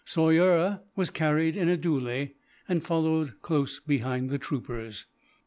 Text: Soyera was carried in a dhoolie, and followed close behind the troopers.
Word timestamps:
Soyera 0.03 0.81
was 0.95 1.11
carried 1.11 1.55
in 1.55 1.69
a 1.69 1.77
dhoolie, 1.77 2.33
and 2.67 2.83
followed 2.83 3.39
close 3.43 3.79
behind 3.79 4.31
the 4.31 4.39
troopers. 4.39 5.05